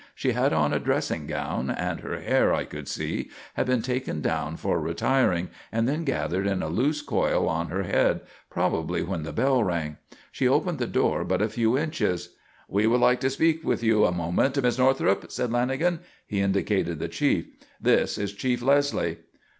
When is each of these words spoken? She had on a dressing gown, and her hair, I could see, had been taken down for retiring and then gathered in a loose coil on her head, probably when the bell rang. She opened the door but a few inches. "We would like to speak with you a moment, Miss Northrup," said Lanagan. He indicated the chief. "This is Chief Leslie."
She 0.15 0.31
had 0.31 0.51
on 0.51 0.73
a 0.73 0.79
dressing 0.79 1.27
gown, 1.27 1.69
and 1.69 1.99
her 1.99 2.19
hair, 2.21 2.55
I 2.55 2.63
could 2.65 2.87
see, 2.87 3.29
had 3.53 3.67
been 3.67 3.83
taken 3.83 4.19
down 4.19 4.57
for 4.57 4.79
retiring 4.81 5.49
and 5.71 5.87
then 5.87 6.05
gathered 6.05 6.47
in 6.47 6.63
a 6.63 6.69
loose 6.69 7.03
coil 7.03 7.47
on 7.47 7.67
her 7.67 7.83
head, 7.83 8.21
probably 8.49 9.03
when 9.03 9.21
the 9.21 9.31
bell 9.31 9.63
rang. 9.63 9.97
She 10.31 10.47
opened 10.47 10.79
the 10.79 10.87
door 10.87 11.23
but 11.23 11.39
a 11.43 11.47
few 11.47 11.77
inches. 11.77 12.29
"We 12.67 12.87
would 12.87 12.99
like 12.99 13.19
to 13.19 13.29
speak 13.29 13.63
with 13.63 13.83
you 13.83 14.03
a 14.05 14.11
moment, 14.11 14.59
Miss 14.63 14.79
Northrup," 14.79 15.27
said 15.31 15.51
Lanagan. 15.51 15.99
He 16.25 16.41
indicated 16.41 16.97
the 16.97 17.07
chief. 17.07 17.45
"This 17.79 18.17
is 18.17 18.33
Chief 18.33 18.63
Leslie." 18.63 19.17